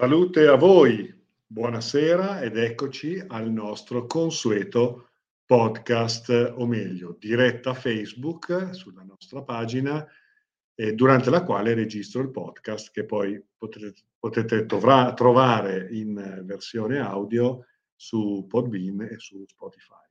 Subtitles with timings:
[0.00, 1.12] Salute a voi,
[1.44, 5.08] buonasera ed eccoci al nostro consueto
[5.44, 10.06] podcast, o meglio, diretta Facebook sulla nostra pagina,
[10.76, 17.00] eh, durante la quale registro il podcast che poi potete, potete trovra, trovare in versione
[17.00, 20.06] audio su Podbean e su Spotify.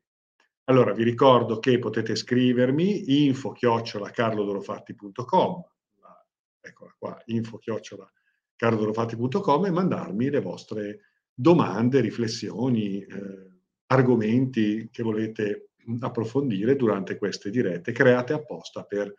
[0.65, 5.63] Allora, vi ricordo che potete scrivermi info chiocciola carlodorofatti.com,
[6.59, 7.57] eccola qua, info
[8.57, 11.00] chiocciola cardorofatti.com e mandarmi le vostre
[11.34, 13.52] domande, riflessioni, eh,
[13.88, 19.14] argomenti che volete approfondire durante queste dirette, create apposta per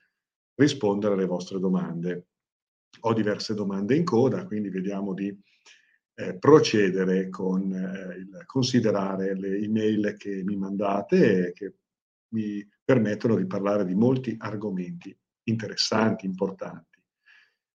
[0.54, 2.26] rispondere alle vostre domande.
[3.00, 5.34] Ho diverse domande in coda, quindi vediamo di
[6.14, 11.74] eh, procedere con eh, il considerare le email che mi mandate e che
[12.30, 16.97] mi permettono di parlare di molti argomenti interessanti, importanti.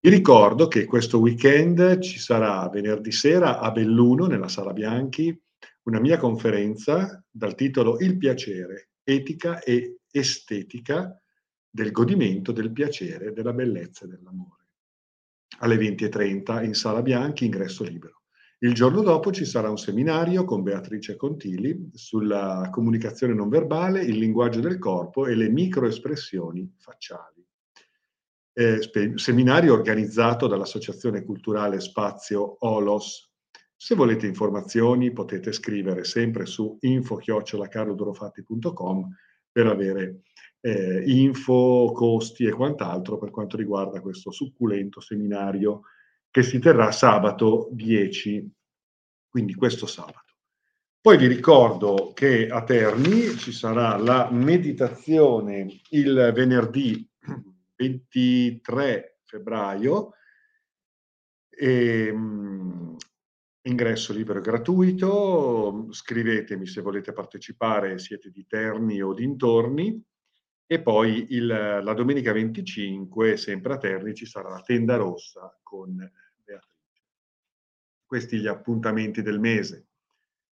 [0.03, 5.38] Vi ricordo che questo weekend ci sarà venerdì sera a Belluno, nella Sala Bianchi,
[5.83, 11.23] una mia conferenza dal titolo Il piacere, etica e estetica
[11.69, 14.69] del godimento del piacere, della bellezza e dell'amore.
[15.59, 18.23] Alle 20.30 in Sala Bianchi, ingresso libero.
[18.61, 24.17] Il giorno dopo ci sarà un seminario con Beatrice Contili sulla comunicazione non verbale, il
[24.17, 27.40] linguaggio del corpo e le microespressioni facciali
[28.61, 28.80] eh,
[29.15, 33.33] seminario organizzato dall'Associazione Culturale Spazio Olos.
[33.75, 39.17] Se volete informazioni potete scrivere sempre su info-carlodorofatti.com
[39.51, 40.21] per avere
[40.61, 45.85] eh, info, costi e quant'altro per quanto riguarda questo succulento seminario
[46.30, 48.47] che si terrà sabato 10,
[49.27, 50.35] quindi questo sabato.
[51.01, 57.10] Poi vi ricordo che a Terni ci sarà la meditazione il venerdì
[57.81, 60.13] 23 febbraio.
[61.49, 62.97] E, ehm,
[63.63, 70.03] ingresso libero e gratuito, scrivetemi se volete partecipare, siete di Terni o dintorni.
[70.67, 75.97] E poi il, la domenica 25, sempre a Terni, ci sarà la tenda rossa con
[75.97, 77.03] Beatrice.
[78.05, 79.89] Questi gli appuntamenti del mese.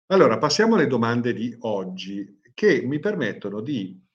[0.06, 4.07] Allora, passiamo alle domande di oggi, che mi permettono di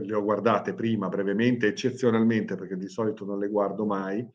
[0.00, 4.26] le ho guardate prima brevemente, eccezionalmente, perché di solito non le guardo mai,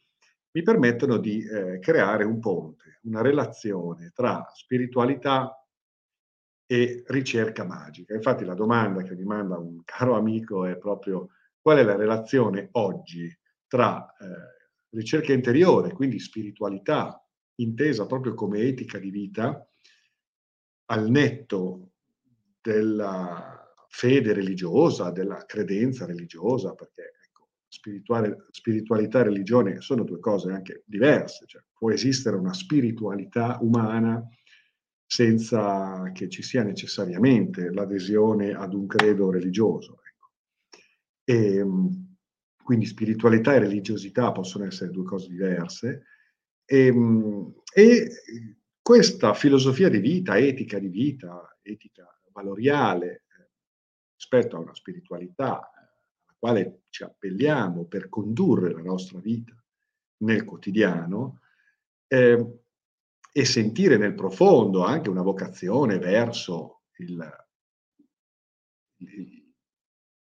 [0.52, 5.54] mi permettono di eh, creare un ponte, una relazione tra spiritualità
[6.66, 8.14] e ricerca magica.
[8.14, 11.30] Infatti la domanda che mi manda un caro amico è proprio
[11.62, 13.36] qual è la relazione oggi
[13.68, 14.26] tra eh,
[14.92, 17.24] ricerca interiore, quindi spiritualità,
[17.56, 19.68] intesa proprio come etica di vita,
[20.86, 21.92] al netto
[22.62, 23.59] della
[23.90, 31.46] fede religiosa, della credenza religiosa, perché ecco, spiritualità e religione sono due cose anche diverse,
[31.48, 34.24] cioè, può esistere una spiritualità umana
[35.06, 40.00] senza che ci sia necessariamente l'adesione ad un credo religioso.
[40.06, 40.32] Ecco.
[41.24, 42.08] E, ehm,
[42.64, 46.04] quindi spiritualità e religiosità possono essere due cose diverse.
[46.64, 48.08] E, ehm, e
[48.80, 53.24] questa filosofia di vita, etica di vita, etica valoriale,
[54.20, 59.56] rispetto a una spiritualità eh, alla quale ci appelliamo per condurre la nostra vita
[60.18, 61.40] nel quotidiano
[62.06, 62.60] eh,
[63.32, 67.48] e sentire nel profondo anche una vocazione verso il,
[68.98, 69.54] il,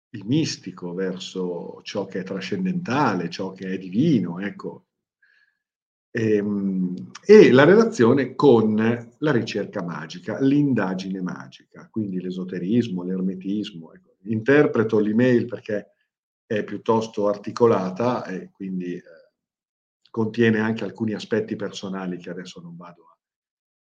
[0.10, 4.85] il mistico, verso ciò che è trascendentale, ciò che è divino, ecco,
[6.16, 8.76] ehm, e, la relazione con
[9.18, 13.94] la ricerca magica, l'indagine magica, quindi l'esoterismo, l'ermetismo.
[13.94, 14.16] Ecco.
[14.24, 15.92] Interpreto l'email perché
[16.46, 19.04] è piuttosto articolata e quindi eh,
[20.10, 23.04] contiene anche alcuni aspetti personali che adesso non vado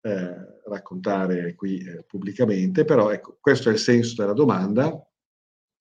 [0.02, 5.04] a eh, raccontare qui eh, pubblicamente, però ecco, questo è il senso della domanda.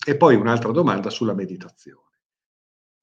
[0.07, 2.07] E poi un'altra domanda sulla meditazione.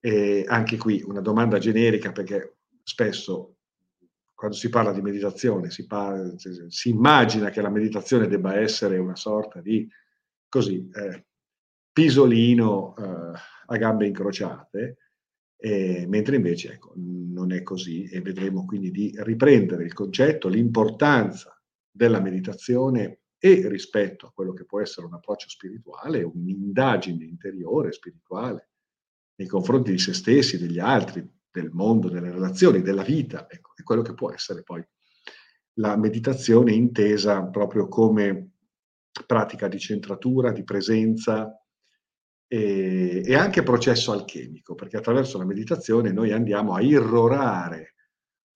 [0.00, 2.55] E anche qui una domanda generica perché
[2.88, 3.56] spesso
[4.32, 9.16] quando si parla di meditazione si, parla, si, immagina che la meditazione debba essere una
[9.16, 9.88] sorta di
[10.48, 11.24] così eh,
[11.90, 14.98] pisolino eh, a gambe incrociate,
[15.56, 21.60] eh, mentre invece ecco, non è così e vedremo quindi di riprendere il concetto, l'importanza
[21.90, 28.68] della meditazione e rispetto a quello che può essere un approccio spirituale, un'indagine interiore spirituale
[29.36, 31.26] nei confronti di se stessi, degli altri,
[31.60, 34.84] del mondo, delle relazioni, della vita, ecco, è quello che può essere poi
[35.78, 38.50] la meditazione intesa proprio come
[39.26, 41.50] pratica di centratura, di presenza
[42.46, 47.94] e, e anche processo alchemico, perché attraverso la meditazione noi andiamo a irrorare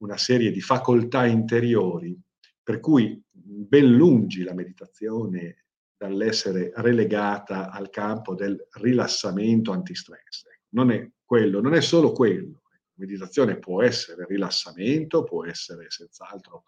[0.03, 2.19] una serie di facoltà interiori,
[2.63, 5.65] per cui ben lungi la meditazione
[5.97, 10.45] dall'essere relegata al campo del rilassamento antistress.
[10.71, 12.60] Non è quello, non è solo quello.
[13.01, 16.65] Meditazione può essere rilassamento, può essere senz'altro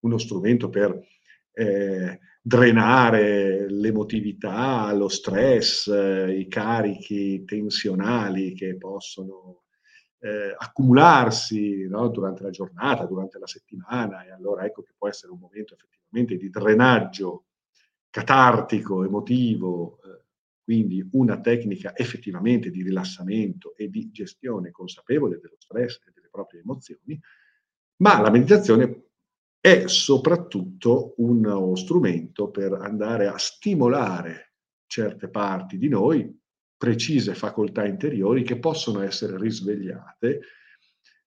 [0.00, 0.98] uno strumento per
[1.52, 9.64] eh, drenare l'emotività, lo stress, eh, i carichi tensionali che possono
[10.20, 15.32] eh, accumularsi no, durante la giornata, durante la settimana, e allora ecco che può essere
[15.32, 17.46] un momento effettivamente di drenaggio
[18.10, 20.19] catartico, emotivo, eh,
[20.70, 26.60] quindi una tecnica effettivamente di rilassamento e di gestione consapevole dello stress e delle proprie
[26.60, 27.20] emozioni,
[28.02, 29.06] ma la meditazione
[29.60, 34.52] è soprattutto uno strumento per andare a stimolare
[34.86, 36.40] certe parti di noi,
[36.76, 40.40] precise facoltà interiori che possono essere risvegliate,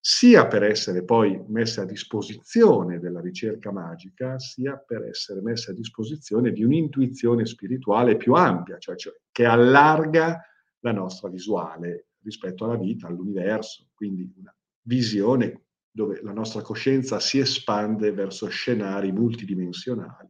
[0.05, 5.73] sia per essere poi messe a disposizione della ricerca magica, sia per essere messe a
[5.73, 10.41] disposizione di un'intuizione spirituale più ampia, cioè, cioè che allarga
[10.79, 17.39] la nostra visuale rispetto alla vita, all'universo, quindi una visione dove la nostra coscienza si
[17.39, 20.29] espande verso scenari multidimensionali,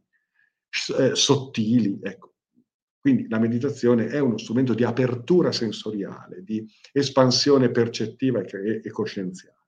[1.00, 1.98] eh, sottili.
[2.00, 2.34] Ecco.
[3.00, 9.62] Quindi la meditazione è uno strumento di apertura sensoriale, di espansione percettiva e, e coscienziale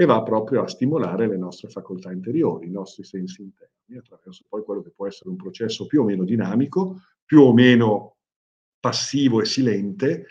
[0.00, 4.62] e va proprio a stimolare le nostre facoltà interiori, i nostri sensi interni, attraverso poi
[4.62, 8.18] quello che può essere un processo più o meno dinamico, più o meno
[8.78, 10.26] passivo e silente,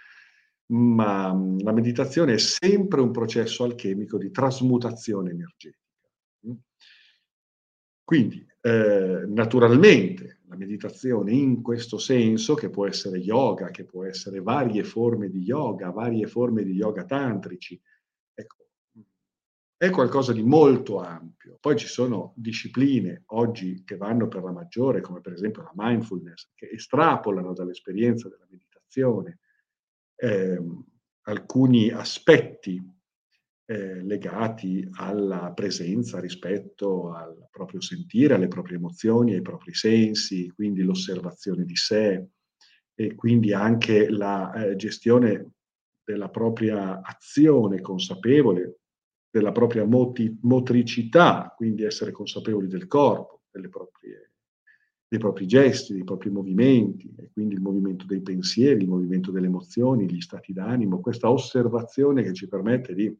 [0.68, 5.84] ma la meditazione è sempre un processo alchemico di trasmutazione energetica.
[8.06, 14.40] Quindi, eh, naturalmente, la meditazione in questo senso, che può essere yoga, che può essere
[14.40, 17.78] varie forme di yoga, varie forme di yoga tantrici,
[18.34, 18.67] ecco,
[19.78, 21.58] è qualcosa di molto ampio.
[21.62, 26.50] Poi ci sono discipline oggi che vanno per la maggiore, come per esempio la mindfulness,
[26.56, 29.40] che estrapolano dall'esperienza della meditazione
[30.16, 30.60] eh,
[31.22, 32.82] alcuni aspetti
[33.70, 40.82] eh, legati alla presenza rispetto al proprio sentire, alle proprie emozioni, ai propri sensi, quindi
[40.82, 42.30] l'osservazione di sé
[42.96, 45.52] e quindi anche la eh, gestione
[46.04, 48.80] della propria azione consapevole,
[49.30, 53.38] della propria moti- motricità, quindi essere consapevoli del corpo,
[53.70, 54.32] proprie
[55.10, 59.48] dei propri gesti, dei propri movimenti, e quindi il movimento dei pensieri, il movimento delle
[59.48, 63.18] emozioni, gli stati d'animo, questa osservazione che ci permette di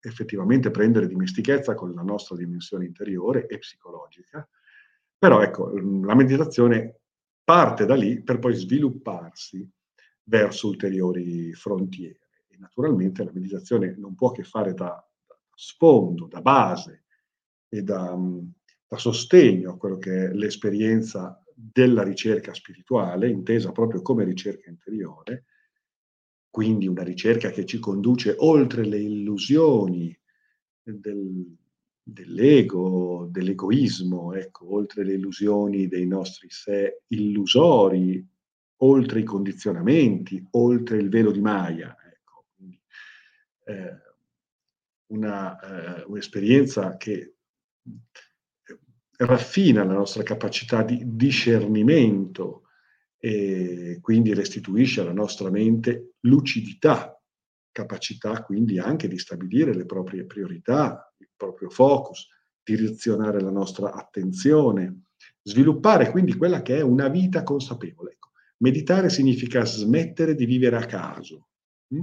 [0.00, 4.46] effettivamente prendere dimestichezza con la nostra dimensione interiore e psicologica.
[5.18, 7.00] Però ecco, la meditazione
[7.42, 9.68] parte da lì per poi svilupparsi
[10.24, 12.28] verso ulteriori frontiere.
[12.48, 15.02] E naturalmente la meditazione non può che fare da
[15.56, 17.04] sfondo, da base
[17.68, 18.16] e da,
[18.86, 25.46] da sostegno a quello che è l'esperienza della ricerca spirituale, intesa proprio come ricerca interiore,
[26.50, 30.16] quindi una ricerca che ci conduce oltre le illusioni
[30.82, 31.56] del,
[32.02, 38.24] dell'ego, dell'egoismo, ecco, oltre le illusioni dei nostri sé illusori,
[38.80, 41.96] oltre i condizionamenti, oltre il velo di Maya.
[42.06, 42.46] Ecco.
[42.54, 42.80] Quindi,
[43.64, 44.05] eh,
[45.08, 47.34] una, eh, un'esperienza che
[49.18, 52.62] raffina la nostra capacità di discernimento
[53.18, 57.18] e quindi restituisce alla nostra mente lucidità,
[57.72, 62.28] capacità quindi anche di stabilire le proprie priorità, il proprio focus,
[62.62, 65.04] direzionare la nostra attenzione,
[65.42, 68.12] sviluppare quindi quella che è una vita consapevole.
[68.12, 71.48] Ecco, meditare significa smettere di vivere a caso
[71.88, 72.00] hm?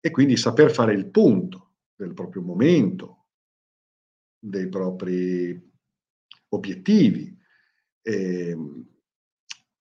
[0.00, 3.26] E quindi saper fare il punto del proprio momento,
[4.38, 5.70] dei propri
[6.48, 7.36] obiettivi
[8.02, 8.56] eh,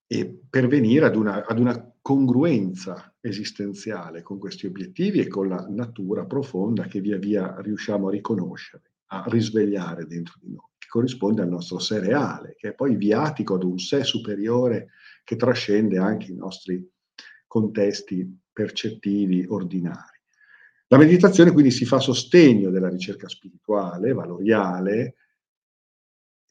[0.06, 6.26] e pervenire ad una, ad una congruenza esistenziale con questi obiettivi e con la natura
[6.26, 11.50] profonda che via via riusciamo a riconoscere, a risvegliare dentro di noi, che corrisponde al
[11.50, 14.90] nostro sé reale, che è poi viatico ad un sé superiore
[15.24, 16.86] che trascende anche i nostri
[17.48, 20.20] contesti percettivi ordinari.
[20.88, 25.16] La meditazione quindi si fa sostegno della ricerca spirituale, valoriale,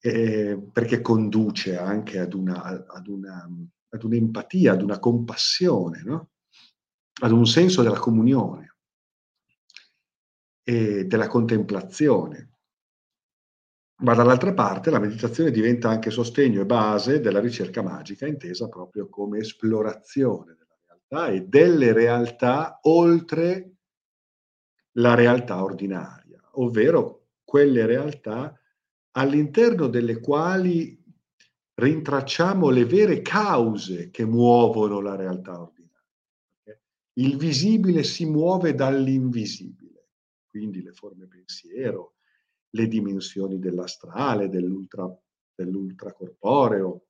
[0.00, 3.46] eh, perché conduce anche ad, una, ad, una,
[3.90, 6.30] ad, un'empatia, ad una compassione, no?
[7.20, 8.76] ad un senso della comunione
[10.62, 12.52] e della contemplazione.
[14.00, 19.08] Ma dall'altra parte la meditazione diventa anche sostegno e base della ricerca magica, intesa proprio
[19.10, 20.56] come esplorazione
[21.08, 23.76] realtà e delle realtà oltre
[24.92, 28.54] la realtà ordinaria, ovvero quelle realtà
[29.12, 30.96] all'interno delle quali
[31.74, 35.76] rintracciamo le vere cause che muovono la realtà ordinaria.
[37.14, 40.10] Il visibile si muove dall'invisibile,
[40.46, 42.16] quindi le forme pensiero,
[42.70, 45.08] le dimensioni dell'astrale, dell'ultra,
[45.54, 47.06] dell'ultracorporeo,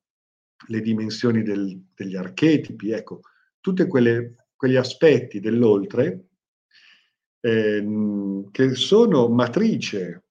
[0.67, 3.21] le dimensioni del, degli archetipi, ecco,
[3.59, 6.29] tutti quegli aspetti dell'oltre
[7.41, 10.25] eh, che sono matrice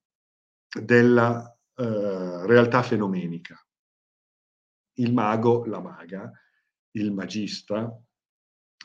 [0.83, 3.57] della eh, realtà fenomenica.
[4.95, 6.31] Il mago, la maga,
[6.93, 7.97] il magista,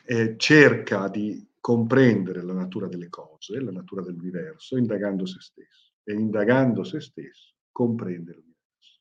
[0.06, 5.92] eh, cerca di comprendere la natura delle cose, la natura dell'universo, indagando se stesso.
[6.04, 9.00] E indagando se stesso, comprende l'universo.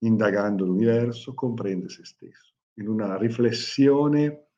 [0.00, 2.54] Indagando l'universo, comprende se stesso.
[2.74, 4.51] In una riflessione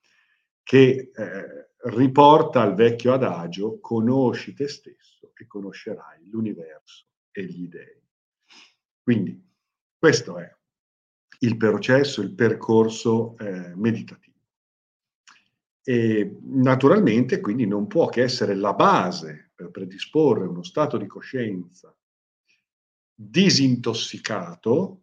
[0.64, 8.02] che eh, riporta al vecchio adagio, conosci te stesso e conoscerai l'universo e gli dei.
[9.02, 9.40] Quindi
[9.98, 10.52] questo è
[11.40, 14.32] il processo, il percorso eh, meditativo.
[15.82, 21.94] E naturalmente quindi non può che essere la base per predisporre uno stato di coscienza
[23.14, 25.02] disintossicato.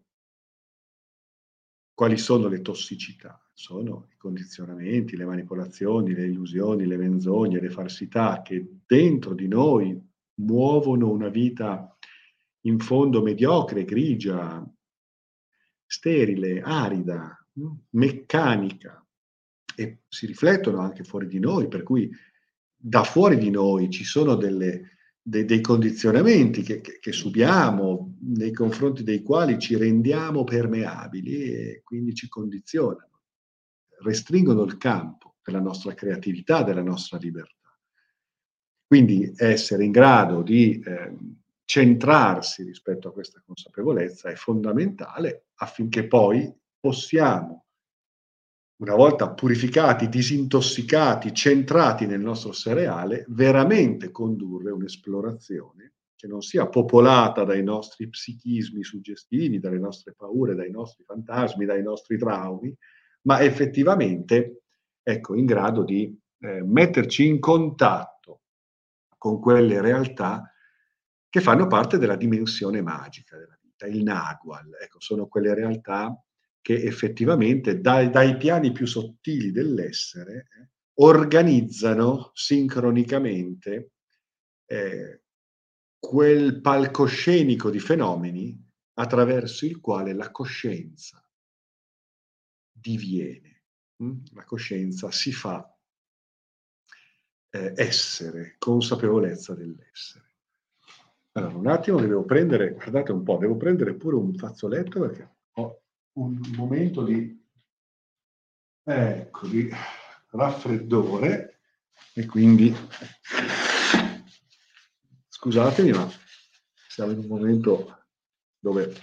[1.94, 3.41] Quali sono le tossicità?
[3.62, 9.96] Sono i condizionamenti, le manipolazioni, le illusioni, le menzogne, le falsità che dentro di noi
[10.40, 11.96] muovono una vita
[12.62, 14.68] in fondo mediocre, grigia,
[15.86, 17.38] sterile, arida,
[17.92, 19.06] meccanica,
[19.76, 22.10] e si riflettono anche fuori di noi, per cui
[22.76, 28.54] da fuori di noi ci sono delle, dei, dei, condizionamenti che, che, che, subiamo, nei
[28.54, 33.11] confronti dei quali ci rendiamo permeabili e quindi ci condizionano,
[34.02, 37.56] restringono il campo della nostra creatività, della nostra libertà.
[38.86, 41.16] Quindi essere in grado di eh,
[41.64, 47.66] centrarsi rispetto a questa consapevolezza è fondamentale affinché poi possiamo
[48.82, 57.44] una volta purificati, disintossicati, centrati nel nostro cereale, veramente condurre un'esplorazione che non sia popolata
[57.44, 62.76] dai nostri psichismi suggestivi, dalle nostre paure, dai nostri fantasmi, dai nostri traumi,
[63.24, 64.64] ma effettivamente
[65.04, 68.42] ecco, in grado di eh, metterci in contatto
[69.18, 70.52] con quelle realtà
[71.30, 76.14] che fanno parte della dimensione magica della vita, il Nagual, ecco, sono quelle realtà
[76.62, 83.92] che effettivamente dai, dai piani più sottili dell'essere eh, organizzano sincronicamente
[84.66, 85.22] eh,
[85.98, 91.21] quel palcoscenico di fenomeni attraverso il quale la coscienza
[92.82, 93.64] diviene,
[93.98, 94.06] mh?
[94.06, 94.24] Hm?
[94.34, 95.72] la coscienza si fa
[97.52, 100.30] eh, essere, consapevolezza dell'essere.
[101.34, 105.82] Allora, un attimo devo prendere, guardate un po', devo prendere pure un fazzoletto perché ho
[106.14, 107.42] un momento di,
[108.84, 109.70] ecco, di
[110.32, 111.60] raffreddore
[112.14, 112.76] e quindi
[115.30, 116.10] scusatemi ma
[116.90, 118.06] siamo in un momento
[118.60, 118.94] dove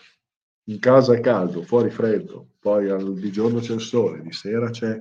[0.69, 4.71] in casa è caldo, fuori freddo, poi al, di giorno c'è il sole, di sera
[4.71, 5.01] c'è,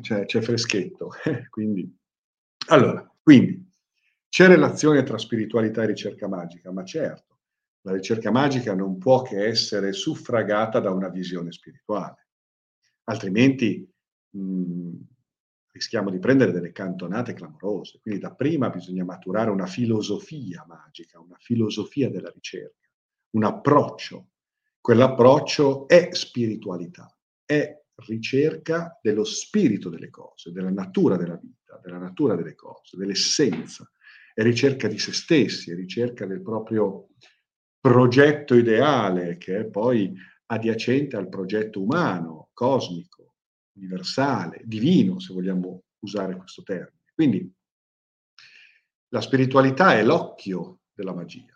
[0.00, 1.10] c'è, c'è freschetto.
[1.50, 1.96] quindi,
[2.68, 3.68] allora, quindi
[4.28, 7.38] c'è relazione tra spiritualità e ricerca magica, ma certo,
[7.82, 12.28] la ricerca magica non può che essere suffragata da una visione spirituale,
[13.04, 13.88] altrimenti
[14.30, 14.96] mh,
[15.72, 17.98] rischiamo di prendere delle cantonate clamorose.
[18.00, 22.88] Quindi dapprima bisogna maturare una filosofia magica, una filosofia della ricerca,
[23.30, 24.28] un approccio.
[24.82, 32.34] Quell'approccio è spiritualità, è ricerca dello spirito delle cose, della natura della vita, della natura
[32.34, 33.88] delle cose, dell'essenza,
[34.34, 37.10] è ricerca di se stessi, è ricerca del proprio
[37.78, 40.12] progetto ideale che è poi
[40.46, 43.36] adiacente al progetto umano, cosmico,
[43.76, 47.04] universale, divino, se vogliamo usare questo termine.
[47.14, 47.54] Quindi
[49.10, 51.51] la spiritualità è l'occhio della magia.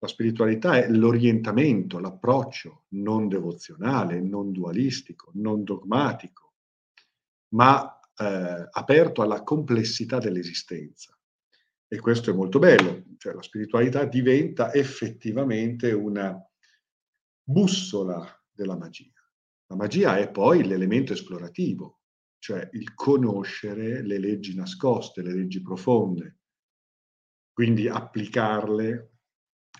[0.00, 6.54] La spiritualità è l'orientamento, l'approccio non devozionale, non dualistico, non dogmatico,
[7.54, 11.18] ma eh, aperto alla complessità dell'esistenza.
[11.90, 16.38] E questo è molto bello, cioè la spiritualità diventa effettivamente una
[17.42, 19.10] bussola della magia.
[19.66, 22.02] La magia è poi l'elemento esplorativo,
[22.38, 26.38] cioè il conoscere le leggi nascoste, le leggi profonde,
[27.52, 29.17] quindi applicarle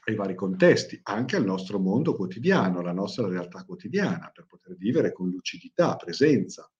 [0.06, 5.12] ai vari contesti, anche al nostro mondo quotidiano, alla nostra realtà quotidiana, per poter vivere
[5.12, 6.70] con lucidità, presenza,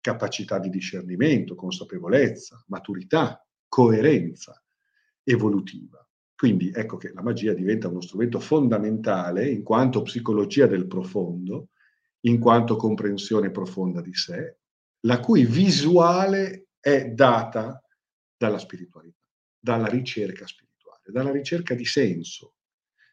[0.00, 4.62] capacità di discernimento, consapevolezza, maturità, coerenza
[5.24, 6.06] evolutiva.
[6.36, 11.70] Quindi ecco che la magia diventa uno strumento fondamentale in quanto psicologia del profondo,
[12.20, 14.58] in quanto comprensione profonda di sé,
[15.06, 17.82] la cui visuale è data
[18.36, 19.26] dalla spiritualità,
[19.58, 20.65] dalla ricerca spirituale,
[21.12, 22.54] dalla ricerca di senso.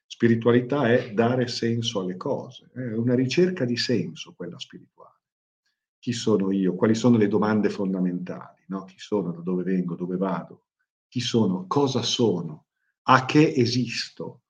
[0.05, 5.21] Spiritualità è dare senso alle cose, è una ricerca di senso quella spirituale.
[6.00, 6.75] Chi sono io?
[6.75, 8.63] Quali sono le domande fondamentali?
[8.67, 8.83] No?
[8.83, 9.31] Chi sono?
[9.31, 9.95] Da dove vengo?
[9.95, 10.65] Dove vado?
[11.07, 11.65] Chi sono?
[11.67, 12.65] Cosa sono?
[13.03, 14.43] a che esisto.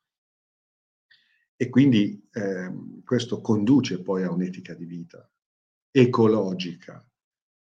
[1.56, 2.72] E quindi eh,
[3.06, 5.28] questo conduce poi a un'etica di vita
[5.92, 7.06] ecologica,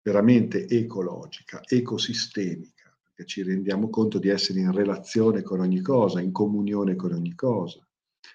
[0.03, 2.76] veramente ecologica, ecosistemica,
[3.17, 7.35] perché ci rendiamo conto di essere in relazione con ogni cosa, in comunione con ogni
[7.35, 7.81] cosa.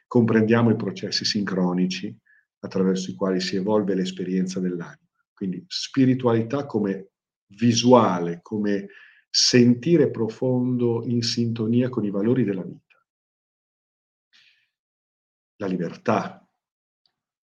[0.08, 2.18] Comprendiamo i processi sincronici
[2.62, 4.98] attraverso i quali si evolve l'esperienza dell'anima.
[5.34, 7.12] Quindi spiritualità come
[7.50, 8.88] visuale, come
[9.30, 13.06] sentire profondo in sintonia con i valori della vita.
[15.58, 16.44] La libertà,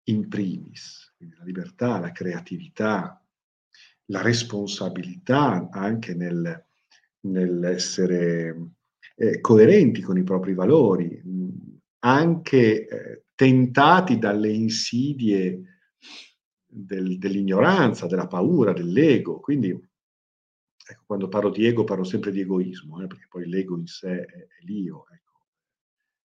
[0.04, 3.22] in primis, la libertà, la creatività,
[4.06, 6.67] la responsabilità anche nel,
[7.32, 8.72] nell'essere
[9.16, 11.22] eh, coerenti con i propri valori,
[12.00, 15.62] anche eh, tentati dalle insidie
[16.66, 19.40] del, dell'ignoranza, della paura, dell'ego.
[19.40, 19.80] Quindi
[20.90, 24.22] Ecco, quando parlo di ego parlo sempre di egoismo, eh, perché poi l'ego in sé
[24.22, 25.06] è, è l'io.
[25.12, 25.42] Ecco.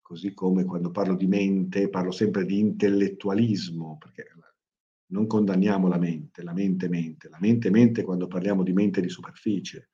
[0.03, 4.33] Così come quando parlo di mente parlo sempre di intellettualismo, perché
[5.11, 9.09] non condanniamo la mente, la mente mente, la mente mente quando parliamo di mente di
[9.09, 9.91] superficie,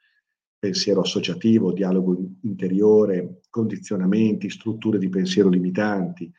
[0.65, 6.33] pensiero associativo, dialogo interiore, condizionamenti, strutture di pensiero limitanti,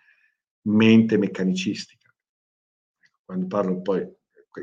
[0.63, 2.11] mente meccanicistica.
[3.23, 4.01] Quando parlo poi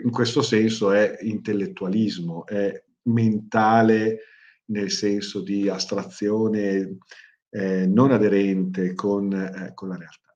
[0.02, 4.19] in questo senso è intellettualismo, è mentale
[4.66, 6.99] nel senso di astrazione
[7.50, 10.31] eh, non aderente con, eh, con, la realtà.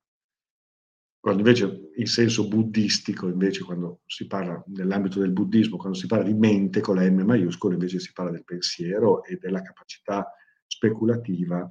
[1.27, 6.23] Quando invece in senso buddistico, invece quando si parla nell'ambito del buddismo, quando si parla
[6.23, 10.33] di mente con la M maiuscola, invece si parla del pensiero e della capacità
[10.69, 11.69] speculativa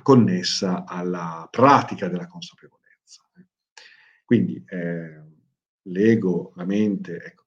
[0.00, 3.24] connessa alla pratica della consapevolezza.
[4.24, 5.20] Quindi eh,
[5.88, 7.46] l'ego, la mente, ecco,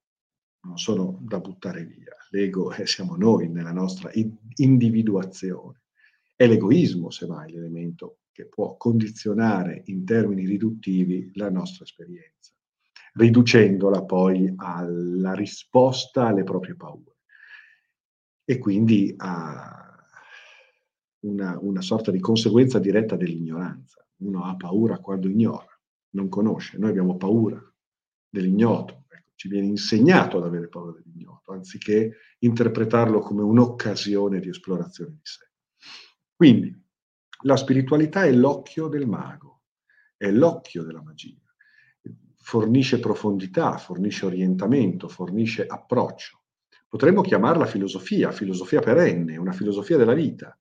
[0.63, 2.17] non sono da buttare via.
[2.31, 4.11] L'ego è, siamo noi nella nostra
[4.55, 5.83] individuazione.
[6.35, 12.51] È l'egoismo, semmai, l'elemento che può condizionare in termini riduttivi la nostra esperienza,
[13.13, 17.19] riducendola poi alla risposta alle proprie paure
[18.43, 19.79] e quindi a
[21.21, 24.05] una, una sorta di conseguenza diretta dell'ignoranza.
[24.17, 25.79] Uno ha paura quando ignora,
[26.11, 26.77] non conosce.
[26.77, 27.61] Noi abbiamo paura
[28.27, 35.19] dell'ignoto, ci viene insegnato ad avere paura dell'ignoto, anziché interpretarlo come un'occasione di esplorazione di
[35.21, 35.49] sé.
[36.35, 36.82] Quindi
[37.43, 39.61] la spiritualità è l'occhio del mago,
[40.17, 41.39] è l'occhio della magia,
[42.35, 46.41] fornisce profondità, fornisce orientamento, fornisce approccio.
[46.87, 50.57] Potremmo chiamarla filosofia, filosofia perenne, una filosofia della vita,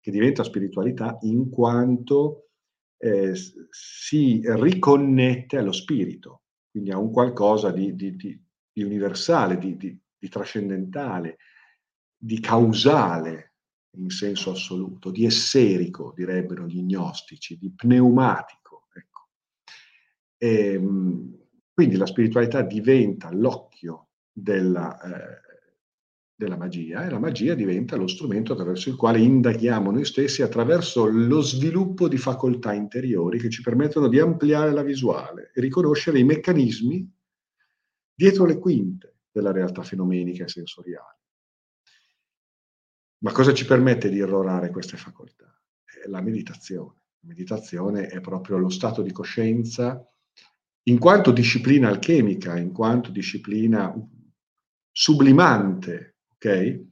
[0.00, 2.50] che diventa spiritualità in quanto
[2.98, 3.34] eh,
[3.70, 8.40] si riconnette allo spirito, quindi a un qualcosa di, di, di,
[8.72, 11.38] di universale, di, trascendentale,
[12.16, 13.55] di causale
[13.96, 18.86] in senso assoluto, di esserico, direbbero gli gnostici, di pneumatico.
[18.94, 19.28] Ecco.
[20.36, 21.38] E, ehm,
[21.72, 25.46] quindi la spiritualità diventa l'occhio della, eh,
[26.34, 31.06] della magia e la magia diventa lo strumento attraverso il quale indaghiamo noi stessi attraverso
[31.06, 36.24] lo sviluppo di facoltà interiori che ci permettono di ampliare la visuale e riconoscere i
[36.24, 37.10] meccanismi
[38.14, 41.20] dietro le quinte della realtà fenomenica e sensoriale.
[43.18, 45.52] Ma cosa ci permette di irrorare queste facoltà?
[46.06, 47.02] La meditazione.
[47.20, 50.06] La meditazione è proprio lo stato di coscienza
[50.84, 53.92] in quanto disciplina alchemica, in quanto disciplina
[54.92, 56.84] sublimante ok?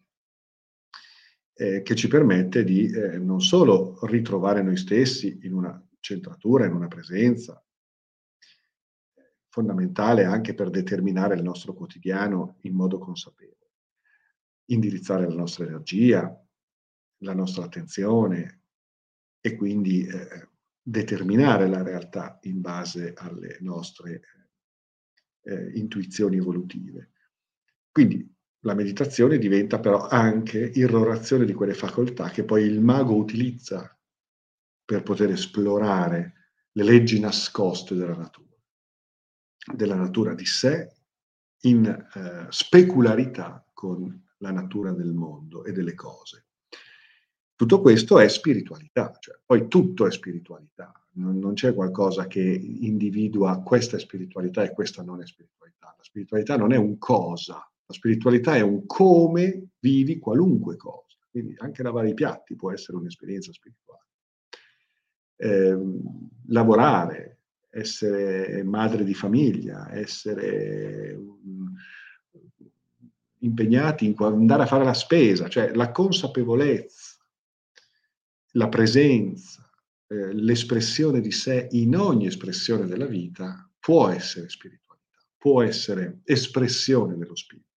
[1.57, 6.73] Eh, che ci permette di eh, non solo ritrovare noi stessi in una centratura, in
[6.73, 7.65] una presenza,
[9.49, 13.54] fondamentale anche per determinare il nostro quotidiano in modo consapevole,
[14.67, 16.45] indirizzare la nostra energia,
[17.19, 18.63] la nostra attenzione
[19.41, 20.49] e quindi eh,
[20.83, 24.23] determinare la realtà in base alle nostre
[25.43, 27.13] eh, intuizioni evolutive.
[27.91, 33.99] Quindi la meditazione diventa però anche irrorazione di quelle facoltà che poi il mago utilizza
[34.85, 38.57] per poter esplorare le leggi nascoste della natura,
[39.75, 40.93] della natura di sé,
[41.63, 46.47] in eh, specularità con la natura del mondo e delle cose.
[47.57, 53.63] Tutto questo è spiritualità, cioè poi tutto è spiritualità, non, non c'è qualcosa che individua
[53.63, 55.95] questa è spiritualità e questa non è spiritualità.
[55.97, 61.19] La spiritualità non è un cosa, la spiritualità è un come vivi qualunque cosa.
[61.31, 64.03] Quindi anche lavare i piatti può essere un'esperienza spirituale.
[65.37, 65.77] Eh,
[66.47, 71.75] lavorare, essere madre di famiglia, essere um,
[73.45, 77.17] impegnati in andare a fare la spesa, cioè la consapevolezza,
[78.53, 79.69] la presenza,
[80.07, 87.17] eh, l'espressione di sé in ogni espressione della vita può essere spiritualità, può essere espressione
[87.17, 87.69] dello spirito.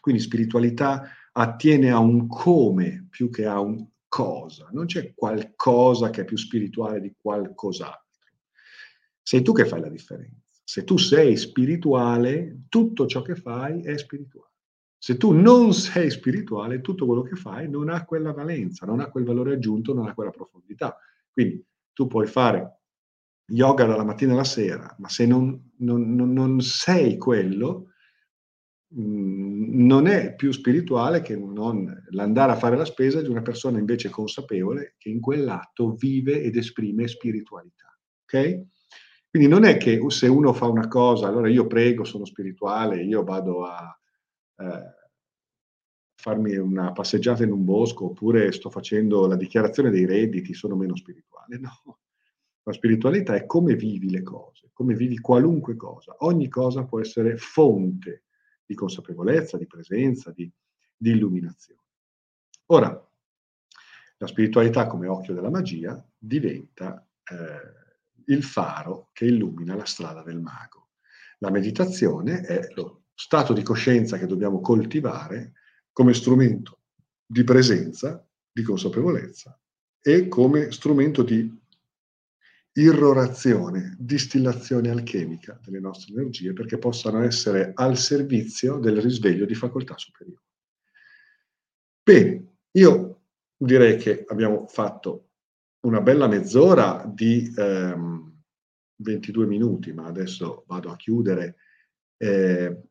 [0.00, 6.22] Quindi spiritualità attiene a un come più che a un cosa, non c'è qualcosa che
[6.22, 8.08] è più spirituale di qualcos'altro.
[9.22, 10.40] Sei tu che fai la differenza.
[10.64, 14.50] Se tu sei spirituale, tutto ciò che fai è spirituale.
[15.02, 19.08] Se tu non sei spirituale, tutto quello che fai non ha quella valenza, non ha
[19.08, 20.94] quel valore aggiunto, non ha quella profondità.
[21.32, 22.80] Quindi tu puoi fare
[23.46, 27.92] yoga dalla mattina alla sera, ma se non, non, non, non sei quello,
[28.88, 31.34] mh, mm, non è più spirituale che
[32.10, 36.56] l'andare a fare la spesa di una persona invece consapevole che in quell'atto vive ed
[36.56, 37.98] esprime spiritualità.
[38.24, 38.64] Ok?
[39.30, 43.24] Quindi non è che se uno fa una cosa, allora io prego, sono spirituale, io
[43.24, 43.94] vado a
[44.60, 44.98] eh,
[46.14, 50.94] farmi una passeggiata in un bosco oppure sto facendo la dichiarazione dei redditi, sono meno
[50.96, 51.28] spirituale.
[51.58, 51.98] No,
[52.62, 56.14] la spiritualità è come vivi le cose, come vivi qualunque cosa.
[56.18, 58.24] Ogni cosa può essere fonte
[58.64, 60.48] di consapevolezza, di presenza, di,
[60.96, 61.80] di illuminazione.
[62.66, 63.10] Ora,
[64.18, 70.38] la spiritualità come occhio della magia diventa eh, il faro che illumina la strada del
[70.38, 70.90] mago.
[71.38, 75.52] La meditazione è lo stato di coscienza che dobbiamo coltivare
[75.92, 76.78] come strumento
[77.26, 79.60] di presenza, di consapevolezza
[80.00, 81.54] e come strumento di
[82.72, 89.98] irrorazione, distillazione alchemica delle nostre energie perché possano essere al servizio del risveglio di facoltà
[89.98, 90.42] superiori.
[92.02, 95.28] Bene, io direi che abbiamo fatto
[95.80, 98.42] una bella mezz'ora di ehm,
[98.96, 101.56] 22 minuti, ma adesso vado a chiudere.
[102.16, 102.89] Eh,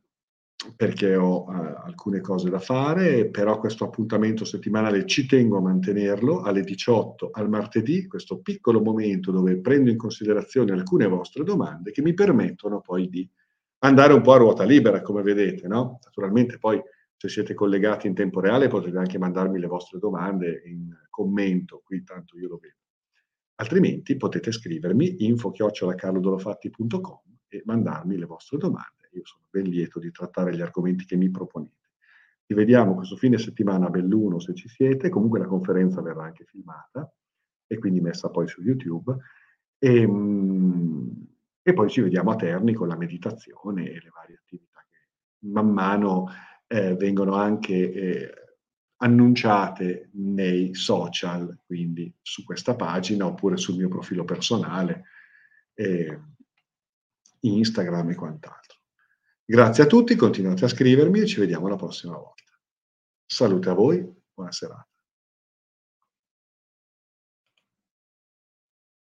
[0.75, 1.51] perché ho uh,
[1.85, 7.49] alcune cose da fare, però questo appuntamento settimanale ci tengo a mantenerlo alle 18 al
[7.49, 13.07] martedì, questo piccolo momento dove prendo in considerazione alcune vostre domande che mi permettono poi
[13.07, 13.27] di
[13.79, 15.99] andare un po' a ruota libera, come vedete, no?
[16.03, 16.81] Naturalmente poi
[17.15, 22.03] se siete collegati in tempo reale potete anche mandarmi le vostre domande in commento, qui
[22.03, 22.75] tanto io lo vedo.
[23.55, 30.55] Altrimenti potete scrivermi info-carlodolofatti.com e mandarmi le vostre domande io sono ben lieto di trattare
[30.55, 31.89] gli argomenti che mi proponete.
[32.45, 36.45] Ci vediamo questo fine settimana a Belluno se ci siete, comunque la conferenza verrà anche
[36.45, 37.11] filmata
[37.67, 39.15] e quindi messa poi su YouTube.
[39.77, 41.27] E, ehm,
[41.61, 45.69] e poi ci vediamo a Terni con la meditazione e le varie attività che man
[45.69, 46.27] mano
[46.65, 48.33] eh, vengono anche eh,
[48.97, 55.03] annunciate nei social, quindi su questa pagina oppure sul mio profilo personale,
[55.75, 56.19] eh,
[57.41, 58.78] Instagram e quant'altro.
[59.51, 62.43] Grazie a tutti, continuate a scrivermi e ci vediamo la prossima volta.
[63.25, 64.88] Salute a voi, buona serata.